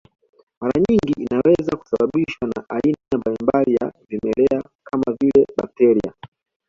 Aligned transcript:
Mara 0.61 0.77
nyingi 0.89 1.13
inaweza 1.23 1.75
kusababishwa 1.77 2.47
na 2.55 2.65
aina 2.69 3.17
mbalimbali 3.17 3.75
ya 3.81 3.93
vimelea 4.07 4.61
kama 4.83 5.17
vile 5.19 5.47
bakteria 5.57 6.13